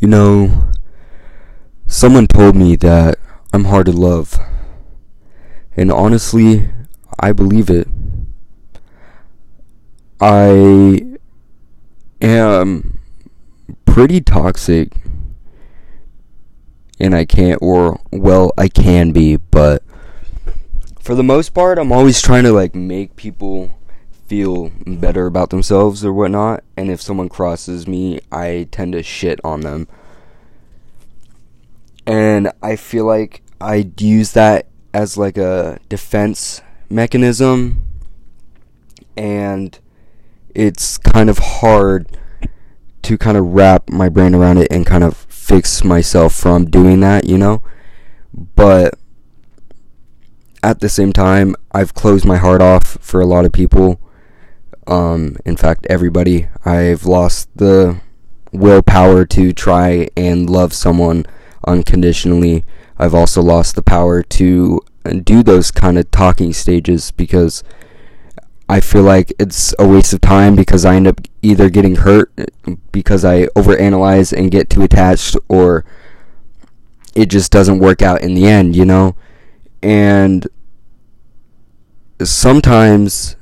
[0.00, 0.70] You know,
[1.86, 3.18] someone told me that
[3.52, 4.38] I'm hard to love.
[5.76, 6.68] And honestly,
[7.18, 7.88] I believe it.
[10.20, 11.16] I
[12.20, 13.00] am
[13.86, 14.92] pretty toxic.
[17.00, 19.82] And I can't, or, well, I can be, but
[21.00, 23.77] for the most part, I'm always trying to, like, make people
[24.28, 26.62] feel better about themselves or whatnot.
[26.76, 29.88] And if someone crosses me, I tend to shit on them.
[32.06, 37.82] And I feel like I use that as, like, a defense mechanism.
[39.16, 39.78] And
[40.54, 42.18] it's kind of hard
[43.02, 47.00] to kind of wrap my brain around it and kind of fix myself from doing
[47.00, 47.62] that, you know?
[48.34, 48.98] But
[50.62, 54.00] at the same time, I've closed my heart off for a lot of people.
[54.88, 56.48] Um, in fact, everybody.
[56.64, 58.00] I've lost the
[58.52, 61.26] willpower to try and love someone
[61.66, 62.64] unconditionally.
[62.98, 64.80] I've also lost the power to
[65.22, 67.62] do those kind of talking stages because
[68.68, 72.32] I feel like it's a waste of time because I end up either getting hurt
[72.90, 75.84] because I overanalyze and get too attached or
[77.14, 79.16] it just doesn't work out in the end, you know?
[79.82, 80.46] And
[82.22, 83.36] sometimes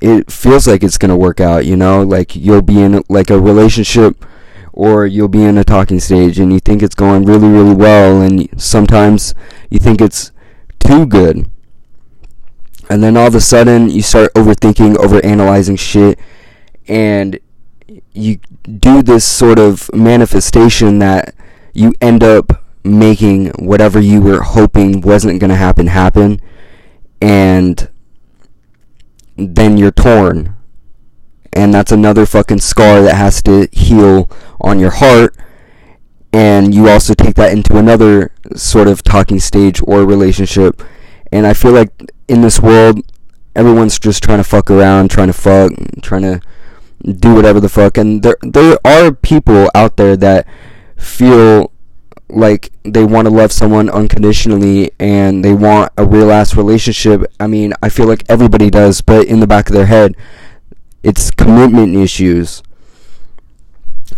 [0.00, 2.02] it feels like it's going to work out, you know?
[2.02, 4.24] Like you'll be in like a relationship
[4.72, 8.22] or you'll be in a talking stage and you think it's going really really well
[8.22, 9.34] and sometimes
[9.68, 10.30] you think it's
[10.78, 11.50] too good
[12.90, 16.18] and then all of a sudden you start overthinking, overanalyzing shit,
[16.88, 17.38] and
[18.12, 18.40] you
[18.78, 21.32] do this sort of manifestation that
[21.72, 26.40] you end up making whatever you were hoping wasn't going to happen happen,
[27.22, 27.88] and
[29.40, 30.56] then you're torn.
[31.52, 35.36] And that's another fucking scar that has to heal on your heart.
[36.32, 40.82] And you also take that into another sort of talking stage or relationship.
[41.32, 41.90] And I feel like
[42.28, 43.00] in this world,
[43.56, 46.40] everyone's just trying to fuck around, trying to fuck, trying to
[47.04, 47.98] do whatever the fuck.
[47.98, 50.46] And there there are people out there that
[50.96, 51.72] feel
[52.32, 57.24] like they want to love someone unconditionally and they want a real ass relationship.
[57.38, 60.16] I mean, I feel like everybody does, but in the back of their head,
[61.02, 62.62] it's commitment issues.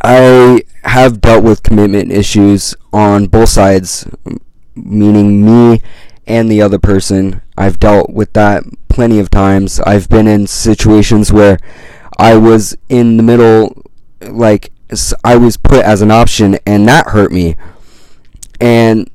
[0.03, 4.07] I have dealt with commitment issues on both sides,
[4.75, 5.81] meaning me
[6.27, 7.43] and the other person.
[7.57, 9.81] I've dealt with that plenty of times.
[9.81, 11.59] I've been in situations where
[12.19, 13.83] I was in the middle,
[14.21, 14.73] like,
[15.25, 17.57] I was put as an option, and that hurt me.
[18.63, 19.11] And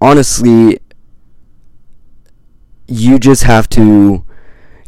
[0.00, 0.78] honestly,
[2.88, 4.24] you just have to,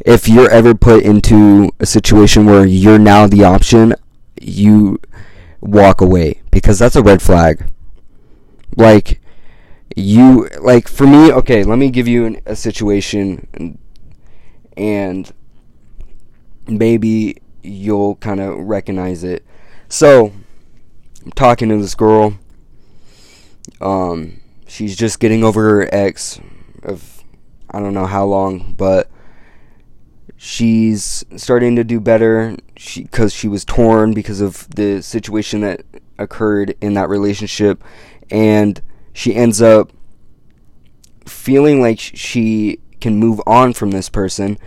[0.03, 3.93] if you're ever put into a situation where you're now the option,
[4.41, 4.99] you
[5.61, 7.71] walk away because that's a red flag.
[8.75, 9.21] Like,
[9.95, 13.77] you like for me okay let me give you an, a situation and,
[14.77, 15.33] and
[16.67, 19.43] maybe you'll kind of recognize it
[19.89, 20.31] so
[21.25, 22.37] i'm talking to this girl
[23.81, 26.39] um she's just getting over her ex
[26.83, 27.23] of
[27.71, 29.09] i don't know how long but
[30.41, 32.55] she's starting to do better.
[32.77, 35.81] She because she was torn because of the situation that
[36.17, 37.83] occurred in that relationship
[38.31, 38.81] and
[39.13, 39.91] she ends up
[41.25, 44.57] feeling like she can move on from this person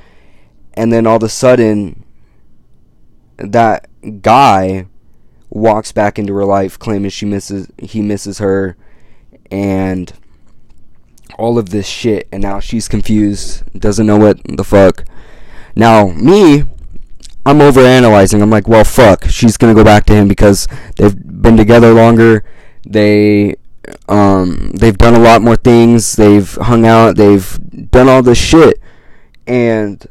[0.75, 2.05] and then all of a sudden
[3.39, 3.89] that
[4.21, 4.87] guy
[5.51, 8.77] walks back into her life claiming she misses he misses her
[9.53, 10.13] and
[11.39, 15.05] all of this shit and now she's confused doesn't know what the fuck
[15.77, 16.65] now me
[17.47, 21.17] I'm over analyzing I'm like well fuck she's gonna go back to him because they've
[21.17, 22.45] been together longer
[22.85, 23.57] they
[24.09, 26.17] um, they've done a lot more things.
[26.17, 27.17] They've hung out.
[27.17, 27.59] They've
[27.91, 28.81] done all this shit,
[29.47, 30.05] and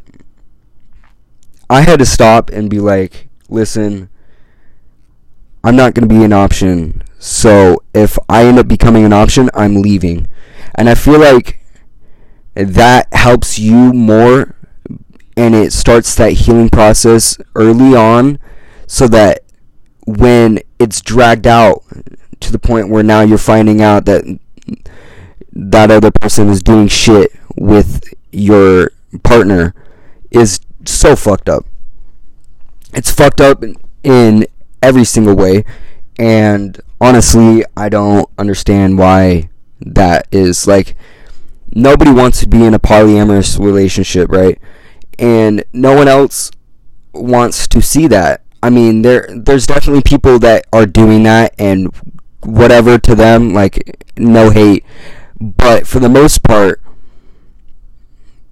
[1.70, 4.10] I had to stop and be like, "Listen,
[5.64, 7.04] I'm not going to be an option.
[7.20, 10.28] So if I end up becoming an option, I'm leaving."
[10.76, 11.60] And I feel like
[12.56, 14.56] that helps you more,
[15.38, 18.40] and it starts that healing process early on,
[18.88, 19.44] so that
[20.06, 21.84] when it's dragged out
[22.40, 24.24] to the point where now you're finding out that
[25.54, 28.92] that other person is doing shit with your
[29.24, 29.76] partner
[30.32, 31.66] is so fucked up.
[32.94, 34.48] It's fucked up in, in
[34.82, 35.64] every single way,
[36.18, 39.50] and honestly, I don't understand why
[39.80, 40.68] that is.
[40.68, 40.96] Like,
[41.72, 44.60] nobody wants to be in a polyamorous relationship, right?
[45.18, 46.52] And no one else
[47.14, 48.42] wants to see that.
[48.64, 51.92] I mean, there there's definitely people that are doing that and
[52.44, 54.86] whatever to them, like no hate.
[55.40, 56.82] But for the most part,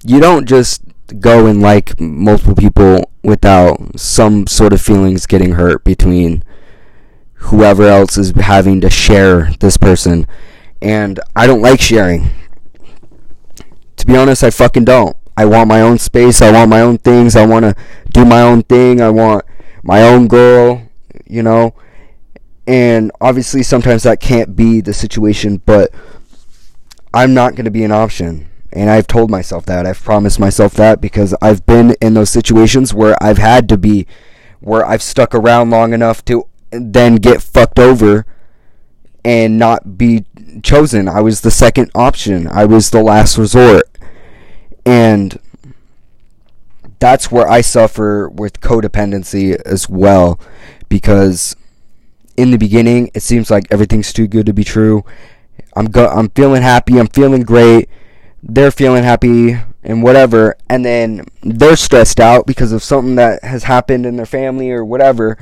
[0.04, 0.82] you don't just
[1.20, 6.44] go and like multiple people without some sort of feelings getting hurt between
[7.34, 10.28] whoever else is having to share this person.
[10.82, 12.30] And I don't like sharing.
[13.98, 15.16] To be honest, I fucking don't.
[15.36, 16.42] I want my own space.
[16.42, 17.36] I want my own things.
[17.36, 17.76] I want to
[18.12, 19.02] do my own thing.
[19.02, 19.46] I want
[19.84, 20.82] my own girl,
[21.26, 21.74] you know.
[22.68, 25.92] And obviously, sometimes that can't be the situation, but
[27.14, 28.50] I'm not going to be an option.
[28.72, 29.86] And I've told myself that.
[29.86, 34.06] I've promised myself that because I've been in those situations where I've had to be,
[34.60, 38.26] where I've stuck around long enough to then get fucked over
[39.26, 40.26] and not be
[40.64, 41.08] chosen.
[41.08, 42.48] I was the second option.
[42.48, 43.90] I was the last resort.
[44.86, 45.40] And
[47.00, 50.40] that's where I suffer with codependency as well
[50.90, 51.56] because
[52.36, 55.04] in the beginning it seems like everything's too good to be true.
[55.76, 57.90] I'm go- I'm feeling happy, I'm feeling great.
[58.42, 63.64] They're feeling happy and whatever and then they're stressed out because of something that has
[63.64, 65.38] happened in their family or whatever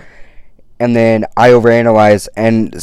[0.80, 2.76] and then I overanalyze and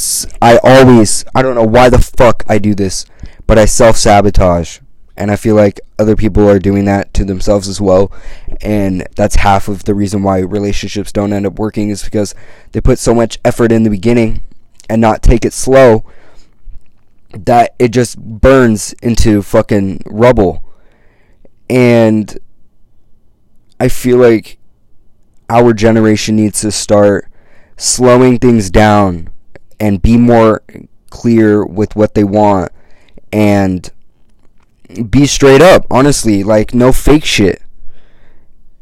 [0.43, 3.07] I always I don't know why the fuck I do this,
[3.47, 4.81] but I self-sabotage
[5.17, 8.13] and I feel like other people are doing that to themselves as well
[8.61, 12.35] and that's half of the reason why relationships don't end up working is because
[12.73, 14.41] they put so much effort in the beginning
[14.89, 16.05] and not take it slow
[17.37, 20.65] that it just burns into fucking rubble.
[21.69, 22.39] And
[23.81, 24.59] I feel like
[25.49, 27.29] our generation needs to start
[27.77, 29.31] slowing things down
[29.81, 30.63] and be more
[31.11, 32.71] clear with what they want
[33.33, 33.91] and
[35.11, 37.61] be straight up honestly like no fake shit.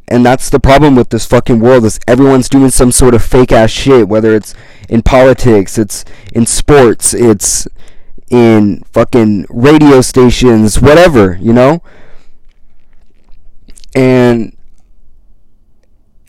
[0.09, 3.51] And that's the problem with this fucking world is everyone's doing some sort of fake
[3.51, 4.55] ass shit whether it's
[4.89, 7.67] in politics it's in sports it's
[8.33, 11.83] in fucking radio stations whatever you know
[13.95, 14.57] and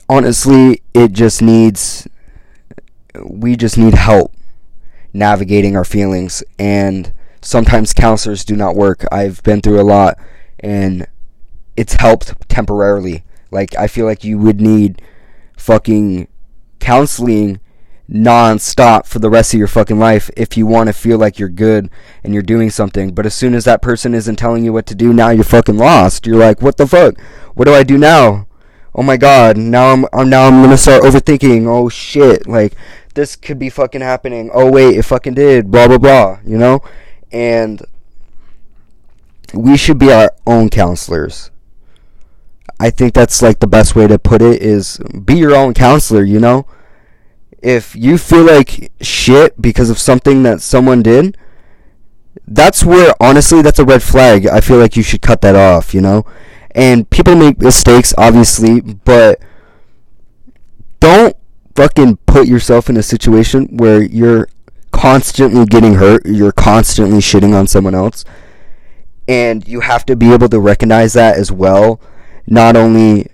[0.09, 2.07] honestly it just needs
[3.25, 4.33] we just need help
[5.13, 7.13] navigating our feelings and
[7.43, 9.05] sometimes counselors do not work.
[9.11, 10.17] I've been through a lot
[10.59, 11.07] and
[11.77, 13.23] it's helped temporarily.
[13.51, 15.01] Like I feel like you would need
[15.57, 16.27] fucking
[16.79, 17.59] counseling
[18.07, 21.49] non-stop for the rest of your fucking life if you want to feel like you're
[21.49, 21.89] good
[22.23, 23.13] and you're doing something.
[23.13, 25.77] But as soon as that person isn't telling you what to do, now you're fucking
[25.77, 26.25] lost.
[26.27, 27.19] You're like, "What the fuck?
[27.53, 28.47] What do I do now?"
[28.95, 31.65] Oh my god, now I'm, I'm now I'm to start overthinking.
[31.67, 32.47] Oh shit.
[32.47, 32.73] Like
[33.15, 34.51] this could be fucking happening.
[34.53, 35.71] Oh wait, it fucking did.
[35.71, 36.39] Blah blah blah.
[36.45, 36.81] You know,
[37.31, 37.81] and
[39.53, 41.49] we should be our own counselors.
[42.79, 46.23] I think that's like the best way to put it is be your own counselor.
[46.23, 46.67] You know,
[47.63, 51.37] if you feel like shit because of something that someone did,
[52.45, 54.45] that's where honestly that's a red flag.
[54.45, 55.93] I feel like you should cut that off.
[55.93, 56.25] You know,
[56.71, 59.41] and people make mistakes obviously, but
[60.99, 61.35] don't
[61.75, 64.47] fucking put yourself in a situation where you're
[64.91, 68.25] constantly getting hurt, you're constantly shitting on someone else,
[69.27, 71.99] and you have to be able to recognize that as well,
[72.45, 73.27] not only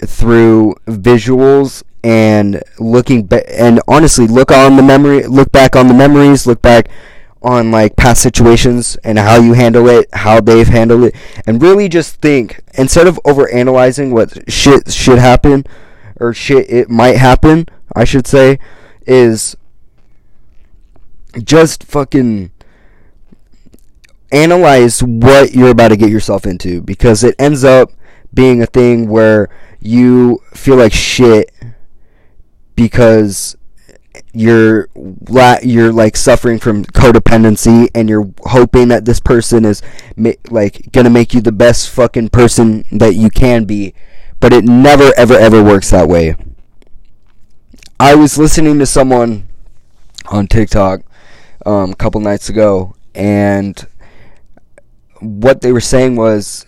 [0.00, 5.94] through visuals and looking ba- and honestly look on the memory look back on the
[5.94, 6.88] memories look back
[7.42, 11.14] on like past situations and how you handle it how they've handled it
[11.46, 15.64] and really just think instead of over analyzing what shit should happen
[16.22, 18.58] or shit it might happen, I should say,
[19.06, 19.56] is
[21.42, 22.52] just fucking
[24.30, 27.90] analyze what you're about to get yourself into because it ends up
[28.32, 29.48] being a thing where
[29.80, 31.51] you feel like shit
[32.76, 33.56] because
[34.34, 34.88] you're
[35.62, 39.82] you're like suffering from codependency and you're hoping that this person is
[40.50, 43.94] like going to make you the best fucking person that you can be
[44.42, 46.34] but it never, ever, ever works that way.
[48.00, 49.48] I was listening to someone
[50.32, 51.02] on TikTok
[51.64, 53.86] um, a couple nights ago, and
[55.20, 56.66] what they were saying was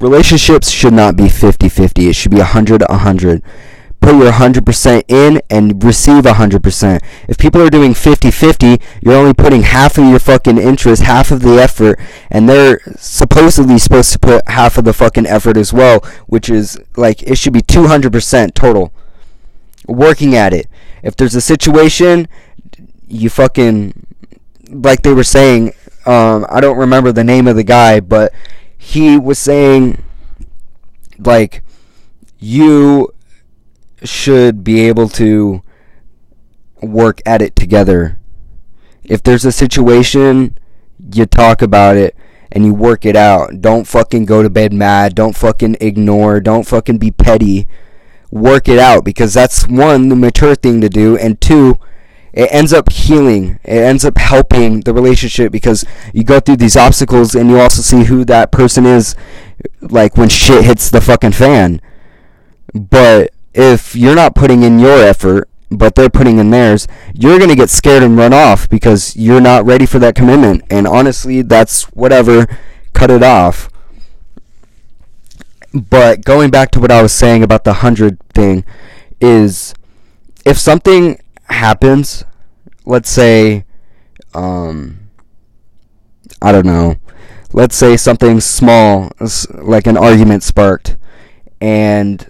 [0.00, 2.08] relationships should not be 50 50.
[2.08, 3.42] It should be 100 100
[4.08, 7.02] put your 100% in and receive 100%.
[7.28, 11.42] If people are doing 50-50, you're only putting half of your fucking interest, half of
[11.42, 12.00] the effort,
[12.30, 16.80] and they're supposedly supposed to put half of the fucking effort as well, which is
[16.96, 18.92] like it should be 200% total.
[19.86, 20.68] Working at it.
[21.02, 22.28] If there's a situation,
[23.06, 24.06] you fucking
[24.70, 25.72] like they were saying,
[26.06, 28.32] um, I don't remember the name of the guy, but
[28.76, 30.02] he was saying
[31.18, 31.62] like
[32.38, 33.12] you
[34.02, 35.62] should be able to
[36.82, 38.18] work at it together.
[39.04, 40.58] If there's a situation,
[41.12, 42.16] you talk about it
[42.50, 43.60] and you work it out.
[43.60, 45.14] Don't fucking go to bed mad.
[45.14, 46.40] Don't fucking ignore.
[46.40, 47.66] Don't fucking be petty.
[48.30, 51.78] Work it out because that's one, the mature thing to do, and two,
[52.34, 53.58] it ends up healing.
[53.64, 57.80] It ends up helping the relationship because you go through these obstacles and you also
[57.80, 59.16] see who that person is
[59.80, 61.80] like when shit hits the fucking fan.
[62.74, 67.50] But if you're not putting in your effort, but they're putting in theirs, you're going
[67.50, 70.62] to get scared and run off because you're not ready for that commitment.
[70.70, 72.46] And honestly, that's whatever.
[72.94, 73.68] Cut it off.
[75.74, 78.64] But going back to what I was saying about the 100 thing
[79.20, 79.74] is
[80.46, 82.24] if something happens,
[82.86, 83.64] let's say,
[84.34, 85.10] um,
[86.40, 86.96] I don't know,
[87.52, 89.10] let's say something small,
[89.50, 90.96] like an argument sparked,
[91.60, 92.26] and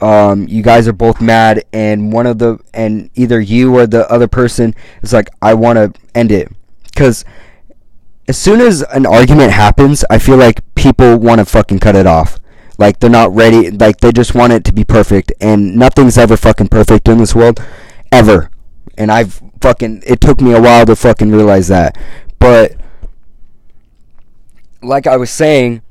[0.00, 4.10] um, you guys are both mad, and one of the, and either you or the
[4.10, 6.50] other person is like, I want to end it.
[6.84, 7.24] Because
[8.28, 12.06] as soon as an argument happens, I feel like people want to fucking cut it
[12.06, 12.38] off.
[12.78, 13.70] Like they're not ready.
[13.70, 17.34] Like they just want it to be perfect, and nothing's ever fucking perfect in this
[17.34, 17.64] world,
[18.10, 18.50] ever.
[18.98, 20.02] And I've fucking.
[20.06, 21.96] It took me a while to fucking realize that,
[22.40, 22.72] but
[24.82, 25.82] like I was saying,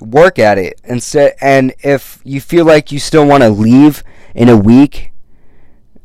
[0.00, 4.02] work at it instead and if you feel like you still want to leave
[4.34, 5.12] in a week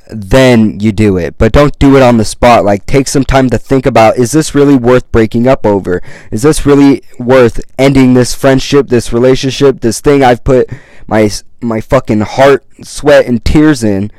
[0.10, 1.38] then you do it.
[1.38, 2.65] But don't do it on the spot.
[2.65, 6.01] Like, take some time to think about is this really worth breaking up over?
[6.31, 10.69] Is this really worth ending this friendship, this relationship, this thing I've put
[11.08, 11.29] my
[11.62, 14.12] my fucking heart, sweat, and tears in?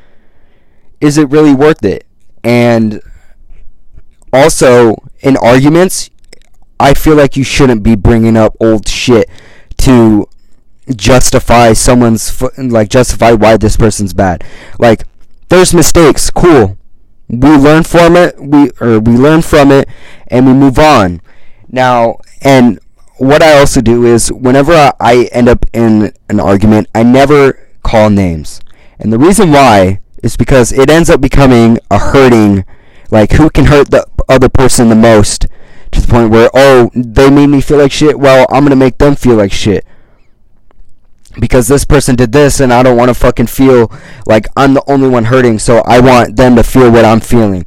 [1.01, 2.07] Is it really worth it?
[2.45, 3.03] And
[4.33, 6.11] also, in arguments,
[6.79, 9.29] I feel like you shouldn't be bringing up old shit
[9.81, 10.29] to
[10.97, 14.45] justify someone's like justify why this person's bad.
[14.79, 15.05] Like
[15.49, 16.31] there's mistakes.
[16.31, 16.79] Cool.
[17.29, 18.41] We learn from it.
[18.41, 19.89] We or we learn from it,
[20.29, 21.21] and we move on.
[21.69, 22.81] Now, and
[23.19, 28.11] what I also do is whenever I end up in an argument, I never call
[28.11, 28.61] names.
[28.99, 32.65] And the reason why is because it ends up becoming a hurting,
[33.11, 35.47] like who can hurt the other person the most
[35.93, 38.19] to the point where, oh, they made me feel like shit.
[38.19, 39.85] Well, I'm going to make them feel like shit
[41.39, 43.93] because this person did this and I don't want to fucking feel
[44.27, 47.65] like I'm the only one hurting, so I want them to feel what I'm feeling.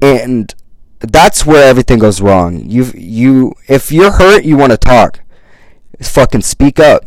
[0.00, 0.54] And
[1.00, 2.62] that's where everything goes wrong.
[2.68, 5.20] You you if you're hurt, you want to talk.
[6.00, 7.04] Fucking speak up.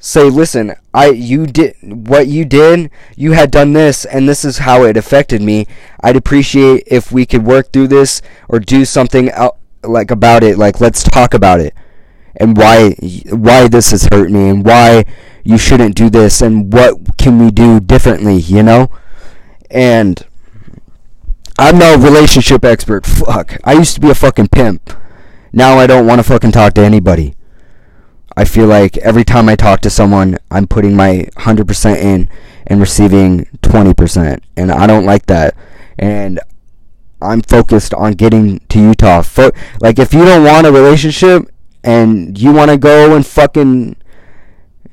[0.00, 2.90] Say, "Listen, I you did what you did.
[3.16, 5.66] You had done this and this is how it affected me.
[6.00, 10.58] I'd appreciate if we could work through this or do something out, like about it.
[10.58, 11.74] Like let's talk about it."
[12.36, 12.94] and why
[13.30, 15.04] why this has hurt me and why
[15.44, 18.90] you shouldn't do this and what can we do differently, you know?
[19.70, 20.24] And
[21.58, 23.06] I'm no relationship expert.
[23.06, 23.58] Fuck.
[23.64, 24.92] I used to be a fucking pimp.
[25.52, 27.34] Now I don't want to fucking talk to anybody.
[28.36, 32.28] I feel like every time I talk to someone, I'm putting my 100% in
[32.66, 34.40] and receiving 20%.
[34.56, 35.56] And I don't like that.
[35.98, 36.40] And
[37.20, 39.22] I'm focused on getting to Utah.
[39.22, 41.50] Fo- like, if you don't want a relationship,
[41.82, 43.96] and you want to go and fucking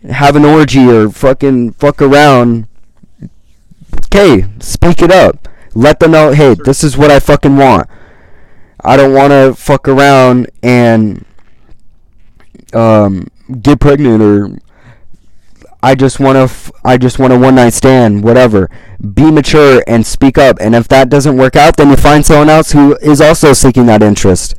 [0.10, 2.68] have an orgy or fucking fuck around,
[4.06, 5.48] okay, speak it up.
[5.74, 7.88] Let them know, hey, this is what I fucking want.
[8.84, 11.26] I don't want to fuck around and
[12.74, 13.28] um,
[13.62, 14.58] get pregnant or
[15.82, 18.70] I just want to f- I just want a one night stand, whatever.
[19.14, 20.58] Be mature and speak up.
[20.60, 23.86] And if that doesn't work out, then you find someone else who is also seeking
[23.86, 24.56] that interest.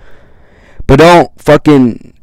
[0.87, 2.15] But don't fucking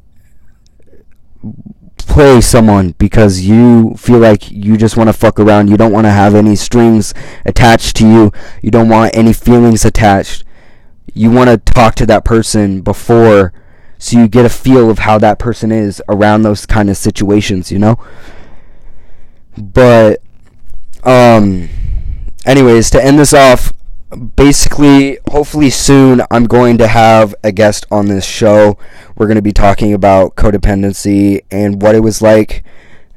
[1.98, 5.68] play someone because you feel like you just want to fuck around.
[5.68, 7.13] You don't want to have any strings
[7.46, 8.32] attached to you.
[8.62, 10.44] You don't want any feelings attached.
[11.13, 13.54] You want to talk to that person before
[13.97, 17.71] so you get a feel of how that person is around those kind of situations,
[17.71, 17.97] you know?
[19.57, 20.21] But
[21.03, 21.69] um
[22.45, 23.73] anyways, to end this off,
[24.35, 28.77] basically, hopefully soon, I'm going to have a guest on this show.
[29.15, 32.63] We're going to be talking about codependency and what it was like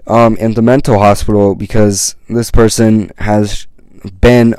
[0.07, 3.67] um, in the mental hospital because this person has
[4.21, 4.55] been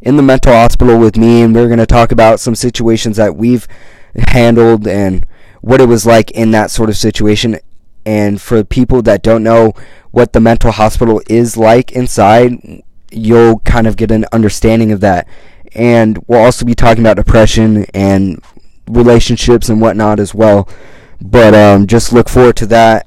[0.00, 3.36] in the mental hospital with me, and we're going to talk about some situations that
[3.36, 3.66] we've
[4.28, 5.26] handled and
[5.60, 7.58] what it was like in that sort of situation.
[8.06, 9.74] And for people that don't know
[10.10, 15.26] what the mental hospital is like inside, you'll kind of get an understanding of that
[15.74, 18.42] and we'll also be talking about depression and
[18.88, 20.68] relationships and whatnot as well.
[21.20, 23.06] But um, just look forward to that.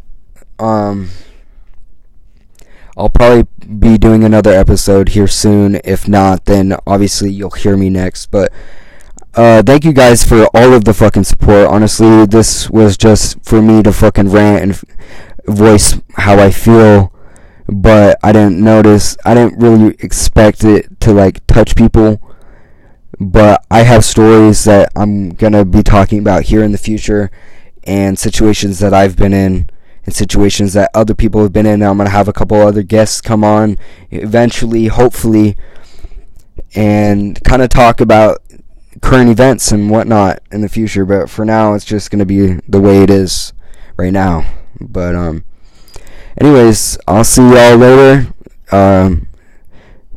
[0.59, 1.09] Um,
[2.97, 3.47] I'll probably
[3.79, 5.79] be doing another episode here soon.
[5.83, 8.27] If not, then obviously you'll hear me next.
[8.27, 8.51] But
[9.35, 11.67] uh, thank you guys for all of the fucking support.
[11.67, 14.83] Honestly, this was just for me to fucking rant and f-
[15.47, 17.13] voice how I feel.
[17.67, 22.21] But I didn't notice, I didn't really expect it to like touch people.
[23.19, 27.31] But I have stories that I'm gonna be talking about here in the future
[27.83, 29.69] and situations that I've been in
[30.05, 31.81] and situations that other people have been in.
[31.83, 33.77] I'm to have a couple other guests come on
[34.09, 35.55] eventually, hopefully,
[36.75, 38.41] and kind of talk about
[39.01, 41.05] current events and whatnot in the future.
[41.05, 43.53] But for now, it's just going to be the way it is
[43.97, 44.45] right now.
[44.79, 45.45] But, um,
[46.37, 48.33] anyways, I'll see y'all later.
[48.71, 49.27] Um,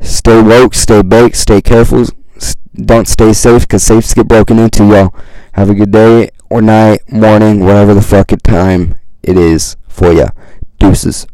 [0.01, 2.05] stay woke, stay baked, stay careful.
[2.73, 5.15] Don't stay safe because safes get broken into, y'all.
[5.53, 10.11] Have a good day or night, morning, whatever the fuck it time it is for
[10.11, 10.29] ya.
[10.79, 11.25] Deuces.